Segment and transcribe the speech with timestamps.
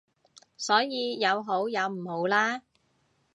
[0.57, 2.63] 所以有好有唔好啦